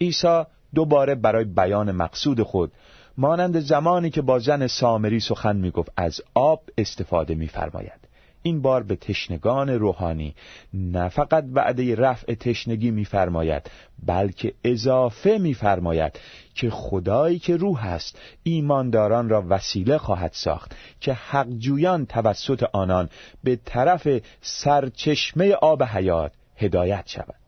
عیسی 0.00 0.42
دوباره 0.74 1.14
برای 1.14 1.44
بیان 1.44 1.92
مقصود 1.92 2.42
خود 2.42 2.72
مانند 3.18 3.60
زمانی 3.60 4.10
که 4.10 4.22
با 4.22 4.38
زن 4.38 4.66
سامری 4.66 5.20
سخن 5.20 5.56
می‌گفت 5.56 5.92
از 5.96 6.20
آب 6.34 6.62
استفاده 6.78 7.34
میفرماید. 7.34 8.04
این 8.46 8.62
بار 8.62 8.82
به 8.82 8.96
تشنگان 8.96 9.70
روحانی 9.70 10.34
نه 10.74 11.08
فقط 11.08 11.44
وعده 11.52 11.96
رفع 11.96 12.34
تشنگی 12.34 12.90
میفرماید 12.90 13.70
بلکه 14.06 14.54
اضافه 14.64 15.38
میفرماید 15.38 16.18
که 16.54 16.70
خدایی 16.70 17.38
که 17.38 17.56
روح 17.56 17.86
است 17.86 18.18
ایمانداران 18.42 19.28
را 19.28 19.44
وسیله 19.48 19.98
خواهد 19.98 20.32
ساخت 20.32 20.74
که 21.00 21.12
حقجویان 21.12 22.06
توسط 22.06 22.62
آنان 22.72 23.08
به 23.44 23.56
طرف 23.64 24.08
سرچشمه 24.40 25.52
آب 25.52 25.82
حیات 25.82 26.32
هدایت 26.56 27.04
شود. 27.06 27.43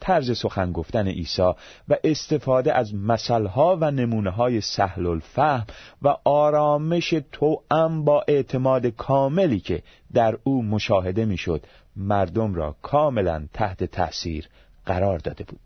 طرز 0.00 0.38
سخن 0.38 0.72
گفتن 0.72 1.08
عیسی 1.08 1.52
و 1.88 1.96
استفاده 2.04 2.74
از 2.74 2.94
مثلها 2.94 3.78
و 3.80 3.90
نمونه 3.90 4.30
های 4.30 4.60
سهل 4.60 5.06
الفهم 5.06 5.66
و 6.02 6.16
آرامش 6.24 7.14
توأم 7.32 8.04
با 8.04 8.24
اعتماد 8.28 8.86
کاملی 8.86 9.60
که 9.60 9.82
در 10.12 10.38
او 10.44 10.62
مشاهده 10.62 11.24
می‌شد 11.24 11.66
مردم 11.96 12.54
را 12.54 12.76
کاملا 12.82 13.46
تحت 13.52 13.84
تأثیر 13.84 14.48
قرار 14.86 15.18
داده 15.18 15.44
بود. 15.44 15.60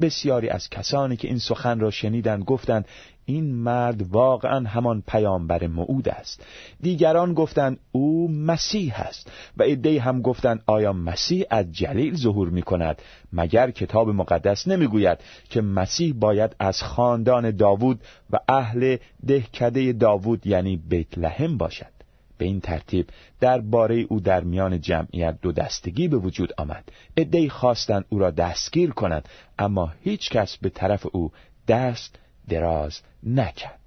بسیاری 0.00 0.48
از 0.48 0.70
کسانی 0.70 1.16
که 1.16 1.28
این 1.28 1.38
سخن 1.38 1.80
را 1.80 1.90
شنیدند 1.90 2.44
گفتند 2.44 2.84
این 3.28 3.54
مرد 3.54 4.02
واقعا 4.02 4.68
همان 4.68 5.02
پیامبر 5.08 5.66
موعود 5.66 6.08
است. 6.08 6.46
دیگران 6.80 7.34
گفتند 7.34 7.78
او 7.92 8.32
مسیح 8.32 9.00
است 9.00 9.32
و 9.56 9.62
عدهای 9.62 9.98
هم 9.98 10.22
گفتند 10.22 10.62
آیا 10.66 10.92
مسیح 10.92 11.44
از 11.50 11.72
جلیل 11.72 12.16
ظهور 12.16 12.48
می 12.48 12.62
کند 12.62 13.02
مگر 13.32 13.70
کتاب 13.70 14.08
مقدس 14.08 14.68
نمی‌گوید 14.68 15.18
که 15.50 15.60
مسیح 15.60 16.14
باید 16.14 16.56
از 16.58 16.82
خاندان 16.82 17.50
داوود 17.50 18.00
و 18.30 18.38
اهل 18.48 18.96
دهکده 19.26 19.92
داوود 19.92 20.46
یعنی 20.46 20.76
بیت 20.76 21.18
لحم 21.18 21.56
باشد؟ 21.56 21.98
به 22.38 22.44
این 22.44 22.60
ترتیب 22.60 23.06
درباره 23.40 24.06
او 24.08 24.20
در 24.20 24.44
میان 24.44 24.80
جمعیت 24.80 25.38
دو 25.42 25.52
دستگی 25.52 26.08
به 26.08 26.16
وجود 26.16 26.52
آمد. 26.58 26.84
عدهای 27.16 27.48
خواستند 27.48 28.04
او 28.08 28.18
را 28.18 28.30
دستگیر 28.30 28.90
کنند 28.90 29.28
اما 29.58 29.92
هیچ 30.02 30.30
کس 30.30 30.56
به 30.56 30.68
طرف 30.68 31.06
او 31.12 31.32
دست 31.68 32.18
دراز 32.48 33.00
نکرد. 33.22 33.78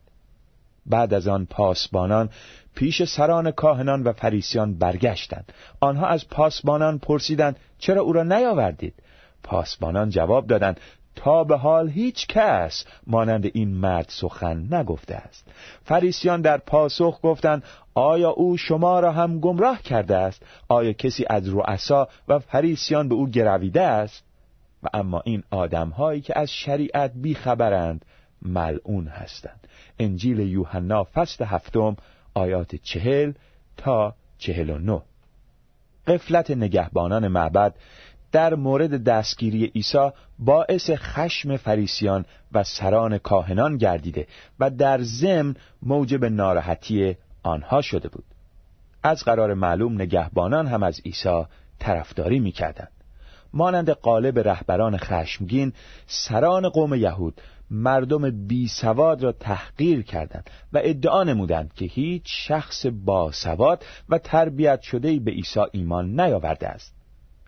بعد 0.86 1.14
از 1.14 1.28
آن 1.28 1.46
پاسبانان 1.46 2.30
پیش 2.76 3.04
سران 3.04 3.52
کاهنان 3.52 4.04
و 4.04 4.14
فریسیان 4.14 4.78
برگشتند. 4.78 5.54
آنها 5.80 6.08
از 6.08 6.28
پاسبانان 6.30 7.00
پرسیدند 7.00 7.60
چرا 7.80 8.02
او 8.02 8.14
را 8.14 8.24
نیاوردید؟ 8.24 8.94
پاسبانان 9.44 10.10
جواب 10.10 10.48
دادند 10.48 10.80
تا 11.16 11.44
به 11.44 11.58
حال 11.58 11.90
هیچ 11.90 12.28
کس 12.28 12.86
مانند 13.08 13.46
این 13.54 13.74
مرد 13.74 14.06
سخن 14.10 14.74
نگفته 14.74 15.16
است. 15.16 15.48
فریسیان 15.84 16.42
در 16.42 16.58
پاسخ 16.58 17.20
گفتند 17.24 17.64
آیا 17.94 18.30
او 18.30 18.58
شما 18.58 19.00
را 19.00 19.12
هم 19.12 19.40
گمراه 19.40 19.82
کرده 19.82 20.18
است؟ 20.18 20.44
آیا 20.68 20.94
کسی 20.94 21.26
از 21.30 21.50
رؤسا 21.50 22.08
و 22.28 22.40
فریسیان 22.40 23.10
به 23.10 23.16
او 23.16 23.28
گرویده 23.28 23.82
است؟ 23.82 24.24
و 24.84 24.88
اما 24.94 25.22
این 25.26 25.44
آدمهایی 25.52 26.22
که 26.22 26.40
از 26.40 26.52
شریعت 26.52 27.12
بیخبرند 27.16 28.06
ملعون 28.42 29.08
هستند. 29.08 29.68
انجیل 30.00 30.40
یوحنا 30.40 31.04
فصل 31.04 31.46
هفتم 31.46 31.96
آیات 32.34 32.76
چهل 32.76 33.34
تا 33.78 34.16
چهل 34.38 34.70
و 34.70 34.78
نو 34.78 35.02
قفلت 36.08 36.52
نگهبانان 36.52 37.28
معبد 37.28 37.76
در 38.32 38.56
مورد 38.56 39.04
دستگیری 39.04 39.66
عیسی 39.66 40.10
باعث 40.40 40.92
خشم 40.96 41.58
فریسیان 41.58 42.26
و 42.52 42.64
سران 42.64 43.18
کاهنان 43.18 43.78
گردیده 43.78 44.28
و 44.60 44.70
در 44.70 45.02
ضمن 45.02 45.56
موجب 45.82 46.26
ناراحتی 46.26 47.18
آنها 47.44 47.82
شده 47.82 48.10
بود. 48.10 48.26
از 49.04 49.24
قرار 49.24 49.54
معلوم 49.54 49.94
نگهبانان 49.94 50.68
هم 50.68 50.84
از 50.84 51.02
عیسی 51.06 51.44
طرفداری 51.80 52.40
می‌کردند. 52.40 52.92
مانند 53.54 53.90
قالب 53.90 54.40
رهبران 54.40 54.98
خشمگین 54.98 55.74
سران 56.08 56.70
قوم 56.70 56.94
یهود 56.94 57.42
مردم 57.72 58.48
بی 58.48 58.68
سواد 58.68 59.24
را 59.24 59.32
تحقیر 59.32 60.02
کردند 60.02 60.50
و 60.74 60.82
ادعا 60.84 61.24
نمودند 61.24 61.74
که 61.74 61.86
هیچ 61.86 62.24
شخص 62.26 62.86
باسواد 62.86 63.86
و 64.10 64.18
تربیت 64.18 64.82
شده 64.82 65.20
به 65.20 65.32
عیسی 65.32 65.60
ایمان 65.72 66.20
نیاورده 66.20 66.68
است. 66.68 66.94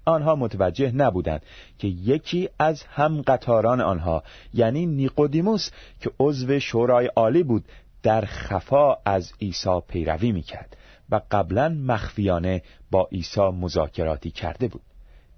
آنها 0.06 0.36
متوجه 0.36 0.92
نبودند 0.92 1.42
که 1.78 1.88
یکی 1.88 2.50
از 2.60 2.84
هم 2.84 3.22
قطاران 3.22 3.82
آنها 3.82 4.24
یعنی 4.54 4.86
نیقودیموس 4.86 5.70
که 6.00 6.12
عضو 6.20 6.60
شورای 6.60 7.06
عالی 7.06 7.44
بود 7.44 7.66
در 8.04 8.26
خفا 8.26 8.96
از 9.06 9.34
عیسی 9.42 9.80
پیروی 9.88 10.32
می‌کرد 10.32 10.78
و 11.10 11.22
قبلا 11.32 11.70
مخفیانه 11.70 12.62
با 12.92 13.08
عیسی 13.12 13.50
مذاکراتی 13.50 14.32
کرده 14.32 14.68
بود. 14.68 14.82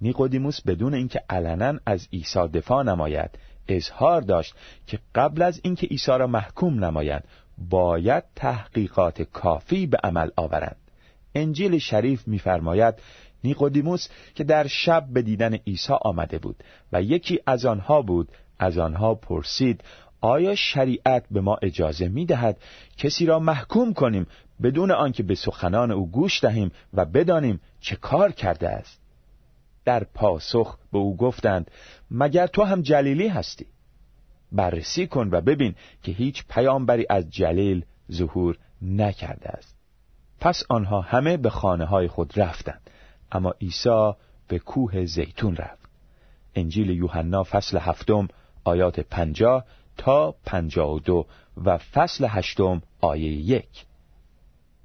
نیقودیموس 0.02 0.62
بدون 0.62 0.94
اینکه 0.94 1.22
علنا 1.30 1.80
از 1.86 2.08
عیسی 2.14 2.48
دفاع 2.48 2.84
نماید 2.84 3.30
اظهار 3.68 4.22
داشت 4.22 4.56
که 4.88 5.00
قبل 5.16 5.42
از 5.42 5.60
اینکه 5.64 5.88
عیسی 5.88 6.12
را 6.12 6.28
محکوم 6.28 6.84
نمایند 6.84 7.24
باید 7.58 8.24
تحقیقات 8.36 9.22
کافی 9.22 9.88
به 9.88 9.98
عمل 10.04 10.30
آورند. 10.36 10.78
انجیل 11.36 11.78
شریف 11.78 12.28
می‌فرماید 12.28 12.96
نیقودیموس 13.44 14.08
که 14.36 14.44
در 14.44 14.68
شب 14.68 15.06
به 15.14 15.22
دیدن 15.22 15.54
عیسی 15.54 15.94
آمده 16.02 16.38
بود 16.38 16.64
و 16.94 17.02
یکی 17.02 17.40
از 17.46 17.66
آنها 17.66 18.02
بود 18.02 18.32
از 18.60 18.78
آنها 18.78 19.16
پرسید 19.16 19.84
آیا 20.22 20.56
شریعت 20.56 21.26
به 21.32 21.42
ما 21.42 21.58
اجازه 21.62 22.08
می 22.08 22.26
دهد 22.26 22.58
کسی 22.98 23.26
را 23.26 23.40
محکوم 23.40 23.94
کنیم 23.94 24.28
بدون 24.64 24.92
آنکه 24.92 25.24
به 25.24 25.36
سخنان 25.36 25.92
او 25.92 26.12
گوش 26.12 26.44
دهیم 26.44 26.72
و 26.94 27.06
بدانیم 27.06 27.62
چه 27.80 27.96
کار 27.96 28.32
کرده 28.32 28.70
است؟ 28.70 29.05
در 29.86 30.04
پاسخ 30.04 30.78
به 30.92 30.98
او 30.98 31.18
گفتند 31.18 31.72
مگر 32.12 32.48
تو 32.48 32.64
هم 32.64 32.82
جلیلی 32.82 33.28
هستی؟ 33.28 33.66
بررسی 34.52 35.08
کن 35.08 35.30
و 35.32 35.42
ببین 35.42 35.76
که 36.04 36.12
هیچ 36.12 36.44
پیامبری 36.50 37.06
از 37.10 37.30
جلیل 37.30 37.86
ظهور 38.12 38.58
نکرده 38.82 39.50
است. 39.50 39.76
پس 40.40 40.64
آنها 40.70 41.02
همه 41.02 41.38
به 41.38 41.50
خانه 41.50 41.86
های 41.86 42.08
خود 42.08 42.40
رفتند 42.40 42.90
اما 43.32 43.52
عیسی 43.62 44.12
به 44.48 44.60
کوه 44.60 45.06
زیتون 45.06 45.56
رفت. 45.56 45.90
انجیل 46.56 46.90
یوحنا 46.90 47.44
فصل 47.44 47.78
هفتم 47.78 48.28
آیات 48.64 49.00
پنجاه 49.00 49.66
تا 49.98 50.36
پنجاه 50.46 50.92
و 50.92 51.00
دو 51.00 51.26
و 51.66 51.78
فصل 51.78 52.26
هشتم 52.30 52.82
آیه 53.02 53.32
یک. 53.32 53.86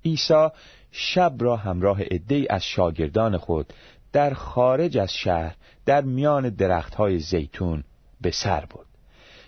عیسی 0.05 0.49
شب 0.93 1.35
را 1.39 1.57
همراه 1.57 2.03
عدهای 2.03 2.49
از 2.51 2.65
شاگردان 2.65 3.37
خود 3.37 3.73
در 4.13 4.35
خارج 4.35 4.99
از 4.99 5.13
شهر 5.13 5.57
در 5.87 6.03
میان 6.03 6.49
درختهای 6.49 7.19
زیتون 7.19 7.85
به 8.21 8.31
سر 8.31 8.61
برد. 8.61 8.87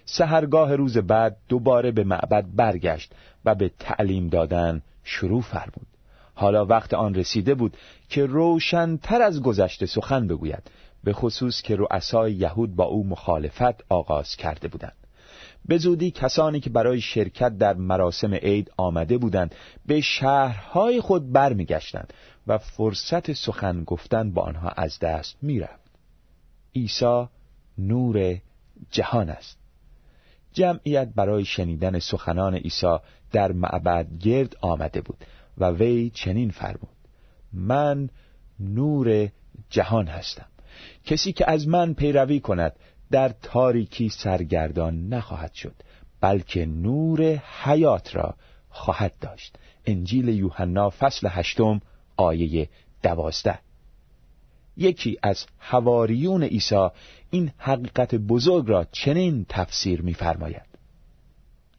سهرگاه 0.05 0.77
روز 0.77 0.99
بعد 0.99 1.37
دوباره 1.49 1.91
به 1.91 2.05
معبد 2.05 2.45
برگشت 2.57 3.13
و 3.45 3.55
به 3.55 3.71
تعلیم 3.79 4.29
دادن 4.29 4.83
شروع 5.05 5.43
فرمود. 5.43 5.87
حالا 6.35 6.67
وقت 6.67 6.95
آن 6.95 7.15
رسیده 7.15 7.55
بود 7.55 7.77
که 8.09 8.27
روشنتر 8.27 9.23
از 9.23 9.43
گذشته 9.43 9.87
سخن 9.87 10.27
بگوید 10.27 10.71
به 11.05 11.13
خصوص 11.13 11.63
که 11.63 11.77
رؤسای 11.77 12.33
یهود 12.33 12.77
با 12.77 12.85
او 12.85 13.07
مخالفت 13.07 13.85
آغاز 13.89 14.37
کرده 14.37 14.69
بودند. 14.69 14.97
به 15.69 15.79
زودی 15.79 16.11
کسانی 16.11 16.61
که 16.61 16.71
برای 16.71 17.01
شرکت 17.01 17.59
در 17.59 17.75
مراسم 17.75 18.35
عید 18.35 18.73
آمده 18.77 19.19
بودند 19.19 19.55
به 19.87 20.01
شهرهای 20.01 21.01
خود 21.01 21.33
برمیگشتند 21.33 22.13
و 22.47 22.59
فرصت 22.59 23.33
سخن 23.33 23.85
گفتن 23.85 24.33
با 24.33 24.43
آنها 24.43 24.69
از 24.69 24.99
دست 24.99 25.37
می‌رفت. 25.43 25.91
عیسی 26.75 27.27
نور 27.79 28.39
جهان 28.91 29.31
است. 29.31 29.59
جمعیت 30.53 31.09
برای 31.15 31.45
شنیدن 31.45 31.99
سخنان 31.99 32.55
عیسی 32.55 32.97
در 33.33 33.53
معبد 33.53 34.19
گرد 34.21 34.57
آمده 34.61 35.01
بود 35.01 35.25
و 35.59 35.71
وی 35.71 36.11
چنین 36.11 36.51
فرمود. 36.51 36.97
من 37.53 38.09
نور 38.61 39.29
جهان 39.71 40.07
هستم. 40.07 40.47
کسی 41.05 41.33
که 41.33 41.51
از 41.51 41.69
من 41.69 41.95
پیروی 41.95 42.41
کند 42.41 42.73
در 43.11 43.29
تاریکی 43.29 44.09
سرگردان 44.09 45.09
نخواهد 45.09 45.53
شد 45.53 45.75
بلکه 46.21 46.67
نور 46.67 47.43
حیات 47.63 48.17
را 48.17 48.35
خواهد 48.69 49.13
داشت. 49.21 49.59
انجیل 49.87 50.29
یوحنا 50.29 50.91
فصل 50.91 51.29
هشتم 51.31 51.81
آیه 52.23 52.69
دوازده. 53.03 53.59
یکی 54.77 55.19
از 55.23 55.45
حواریون 55.59 56.43
عیسی 56.43 56.89
این 57.31 57.53
حقیقت 57.59 58.15
بزرگ 58.15 58.69
را 58.69 58.87
چنین 58.93 59.47
تفسیر 59.49 60.03
می‌فرماید. 60.03 60.73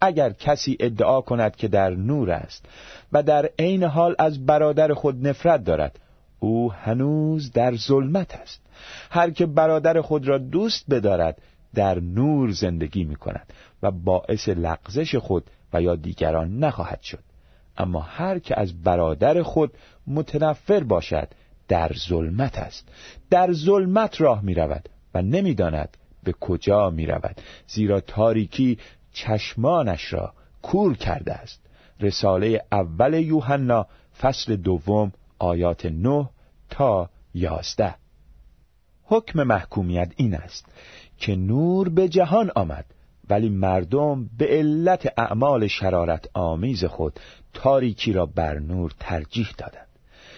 اگر 0.01 0.33
کسی 0.33 0.77
ادعا 0.79 1.21
کند 1.21 1.55
که 1.55 1.67
در 1.67 1.89
نور 1.89 2.31
است 2.31 2.65
و 3.11 3.23
در 3.23 3.49
عین 3.59 3.83
حال 3.83 4.15
از 4.19 4.45
برادر 4.45 4.93
خود 4.93 5.27
نفرت 5.27 5.63
دارد 5.63 5.99
او 6.39 6.73
هنوز 6.73 7.51
در 7.51 7.75
ظلمت 7.75 8.35
است. 8.35 8.61
هر 9.11 9.29
که 9.29 9.45
برادر 9.45 10.01
خود 10.01 10.27
را 10.27 10.37
دوست 10.37 10.85
بدارد 10.89 11.41
در 11.75 11.99
نور 11.99 12.51
زندگی 12.51 13.03
می 13.03 13.15
کند 13.15 13.53
و 13.83 13.91
باعث 13.91 14.49
لغزش 14.49 15.15
خود 15.15 15.49
و 15.73 15.81
یا 15.81 15.95
دیگران 15.95 16.59
نخواهد 16.59 17.01
شد. 17.01 17.23
اما 17.77 17.99
هر 17.99 18.39
که 18.39 18.59
از 18.59 18.83
برادر 18.83 19.43
خود 19.43 19.73
متنفر 20.07 20.83
باشد 20.83 21.27
در 21.67 21.91
ظلمت 22.07 22.57
است. 22.57 22.87
در 23.29 23.53
ظلمت 23.53 24.21
راه 24.21 24.41
می 24.41 24.53
رود 24.53 24.89
و 25.13 25.21
نمی‌داند 25.21 25.97
به 26.23 26.33
کجا 26.33 26.89
می 26.89 27.05
رود 27.05 27.41
زیرا 27.67 27.99
تاریکی 28.01 28.77
چشمانش 29.13 30.13
را 30.13 30.33
کور 30.61 30.95
کرده 30.95 31.33
است. 31.33 31.61
رساله 31.99 32.61
اول 32.71 33.13
یوحنا 33.13 33.87
فصل 34.21 34.55
دوم 34.55 35.11
آیات 35.39 35.85
نه 35.85 36.29
تا 36.69 37.09
یازده. 37.33 37.95
حکم 39.03 39.43
محکومیت 39.43 40.11
این 40.15 40.35
است 40.35 40.65
که 41.17 41.35
نور 41.35 41.89
به 41.89 42.07
جهان 42.07 42.51
آمد 42.55 42.85
ولی 43.29 43.49
مردم 43.49 44.29
به 44.37 44.47
علت 44.47 45.13
اعمال 45.17 45.67
شرارت 45.67 46.29
آمیز 46.33 46.85
خود 46.85 47.19
تاریکی 47.53 48.13
را 48.13 48.25
بر 48.25 48.59
نور 48.59 48.91
ترجیح 48.99 49.49
دادند. 49.57 49.87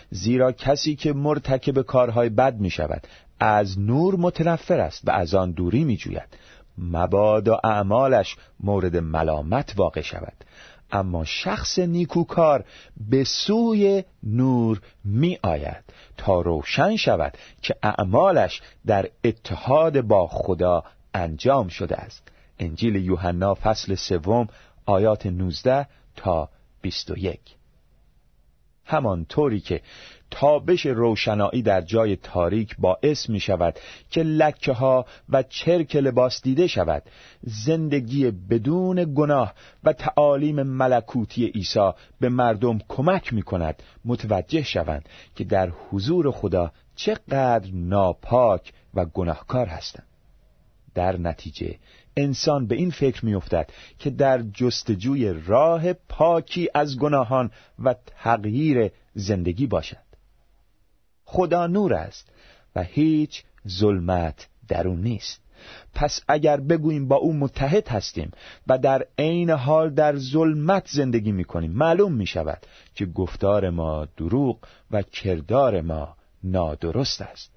زیرا 0.09 0.51
کسی 0.51 0.95
که 0.95 1.13
مرتکب 1.13 1.81
کارهای 1.81 2.29
بد 2.29 2.59
می 2.59 2.69
شود 2.69 3.07
از 3.39 3.79
نور 3.79 4.15
متنفر 4.15 4.79
است 4.79 5.07
و 5.07 5.11
از 5.11 5.35
آن 5.35 5.51
دوری 5.51 5.83
می 5.83 5.97
جوید 5.97 6.37
مبادا 6.77 7.59
اعمالش 7.63 8.35
مورد 8.59 8.97
ملامت 8.97 9.73
واقع 9.77 10.01
شود. 10.01 10.33
اما 10.91 11.23
شخص 11.23 11.79
نیکوکار 11.79 12.65
به 13.09 13.23
سوی 13.23 14.03
نور 14.23 14.81
می 15.03 15.39
آید 15.43 15.83
تا 16.17 16.41
روشن 16.41 16.95
شود 16.95 17.37
که 17.61 17.75
اعمالش 17.83 18.61
در 18.85 19.09
اتحاد 19.23 20.01
با 20.01 20.27
خدا 20.27 20.83
انجام 21.13 21.67
شده 21.67 21.95
است. 21.95 22.31
انجیل 22.59 22.95
یوحنا 22.95 23.53
فصل 23.53 23.95
سوم 23.95 24.47
آیات 24.85 25.25
19 25.25 25.87
تا 26.15 26.49
21 26.81 27.39
همانطوری 28.85 29.59
که 29.59 29.81
تابش 30.31 30.85
روشنایی 30.85 31.61
در 31.61 31.81
جای 31.81 32.15
تاریک 32.15 32.75
باعث 32.79 33.29
می 33.29 33.39
شود 33.39 33.79
که 34.09 34.23
لکه 34.23 34.73
ها 34.73 35.05
و 35.29 35.43
چرک 35.43 35.95
لباس 35.95 36.41
دیده 36.41 36.67
شود 36.67 37.03
زندگی 37.41 38.31
بدون 38.31 39.13
گناه 39.13 39.53
و 39.83 39.93
تعالیم 39.93 40.63
ملکوتی 40.63 41.45
عیسی 41.45 41.91
به 42.19 42.29
مردم 42.29 42.79
کمک 42.87 43.33
می 43.33 43.41
کند 43.41 43.83
متوجه 44.05 44.63
شوند 44.63 45.09
که 45.35 45.43
در 45.43 45.69
حضور 45.69 46.31
خدا 46.31 46.71
چقدر 46.95 47.69
ناپاک 47.73 48.73
و 48.93 49.05
گناهکار 49.05 49.65
هستند. 49.65 50.07
در 50.95 51.17
نتیجه 51.17 51.75
انسان 52.17 52.67
به 52.67 52.75
این 52.75 52.91
فکر 52.91 53.25
میافتد 53.25 53.69
که 53.99 54.09
در 54.09 54.41
جستجوی 54.41 55.33
راه 55.33 55.93
پاکی 55.93 56.69
از 56.73 56.99
گناهان 56.99 57.51
و 57.79 57.95
تغییر 58.05 58.91
زندگی 59.13 59.67
باشد. 59.67 60.05
خدا 61.25 61.67
نور 61.67 61.93
است 61.93 62.29
و 62.75 62.83
هیچ 62.83 63.43
ظلمت 63.67 64.47
در 64.67 64.87
او 64.87 64.95
نیست. 64.95 65.41
پس 65.93 66.21
اگر 66.27 66.59
بگوییم 66.59 67.07
با 67.07 67.15
او 67.15 67.33
متحد 67.33 67.87
هستیم 67.87 68.31
و 68.67 68.77
در 68.77 69.05
عین 69.17 69.49
حال 69.49 69.89
در 69.89 70.15
ظلمت 70.17 70.87
زندگی 70.87 71.31
می 71.31 71.43
کنیم 71.43 71.71
معلوم 71.71 72.13
می 72.13 72.25
شود 72.25 72.65
که 72.95 73.05
گفتار 73.05 73.69
ما 73.69 74.07
دروغ 74.17 74.57
و 74.91 75.01
کردار 75.01 75.81
ما 75.81 76.15
نادرست 76.43 77.21
است. 77.21 77.54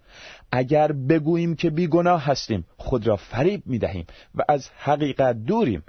اگر 0.53 0.93
بگوییم 0.93 1.55
که 1.55 1.71
بیگناه 1.71 2.25
هستیم 2.25 2.65
خود 2.77 3.07
را 3.07 3.17
فریب 3.17 3.63
می 3.67 3.79
دهیم 3.79 4.07
و 4.35 4.43
از 4.49 4.69
حقیقت 4.79 5.45
دوریم. 5.45 5.83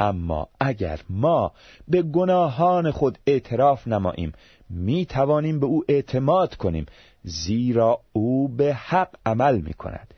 اما 0.00 0.48
اگر 0.60 1.00
ما 1.10 1.52
به 1.88 2.02
گناهان 2.02 2.90
خود 2.90 3.18
اعتراف 3.26 3.88
نماییم 3.88 4.32
می 4.70 5.06
توانیم 5.06 5.60
به 5.60 5.66
او 5.66 5.84
اعتماد 5.88 6.54
کنیم 6.54 6.86
زیرا 7.22 8.00
او 8.12 8.48
به 8.48 8.74
حق 8.74 9.08
عمل 9.26 9.60
می 9.60 9.74
کند 9.74 10.14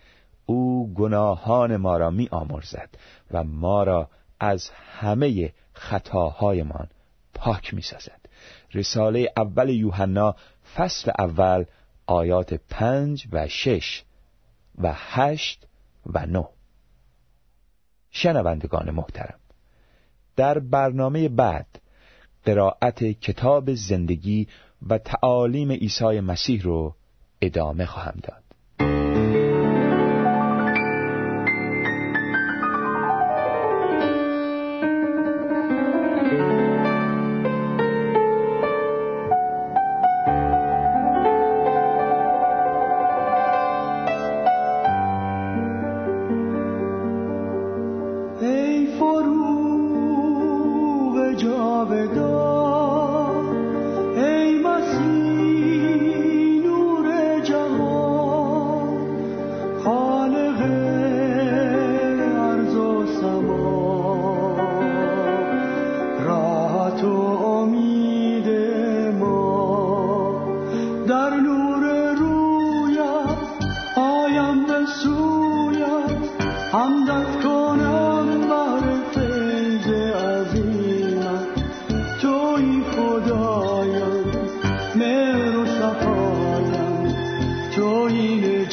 او 0.47 0.95
گناهان 0.95 1.77
ما 1.77 1.97
را 1.97 2.11
می 2.11 2.29
آمرزد 2.31 2.89
و 3.31 3.45
ما 3.45 3.83
را 3.83 4.09
از 4.41 4.71
همه 4.71 5.53
خطاهایمان 5.73 6.89
پاک 7.35 7.75
می 7.75 7.83
سازد 7.83 8.21
رساله 8.75 9.33
اول 9.37 9.69
یوحنا 9.69 10.35
فصل 10.75 11.11
اول 11.19 11.65
آیات 12.07 12.55
پنج 12.55 13.27
و 13.33 13.49
شش 13.49 14.05
و 14.79 14.93
هشت 14.97 15.67
و 16.07 16.27
نه. 16.27 16.49
شنوندگان 18.11 18.91
محترم 18.91 19.39
در 20.37 20.59
برنامه 20.59 21.29
بعد 21.29 21.81
قرائت 22.45 23.05
کتاب 23.05 23.75
زندگی 23.75 24.49
و 24.89 24.99
تعالیم 24.99 25.73
عیسی 25.73 26.21
مسیح 26.21 26.63
رو 26.63 26.95
ادامه 27.41 27.87
خواهم 27.87 28.21
داد. 28.23 28.42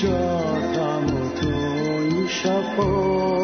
جاتم 0.01 1.05
و 1.05 1.29
تو 1.41 1.49
این 2.01 2.27
شفا 2.27 3.38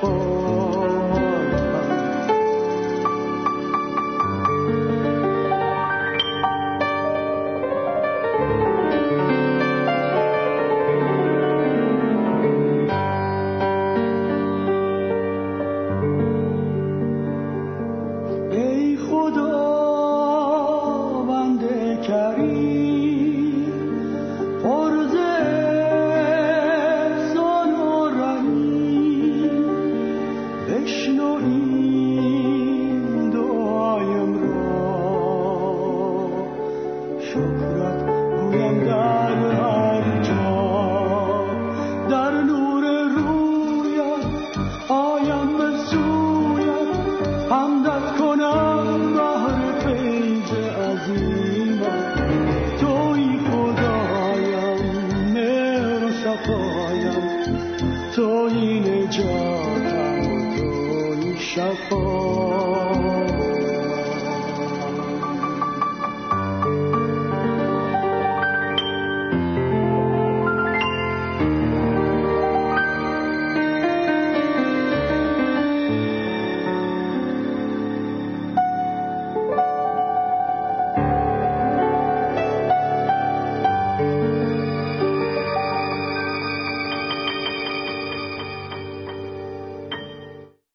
before. 0.00 0.63